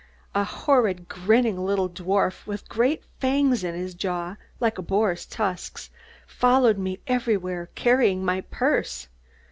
[0.33, 5.91] A horrid grinning little dwarf, with great fangs in his jaw, like a boar's tusks,
[6.25, 9.09] followed me everywhere, carrying my purse.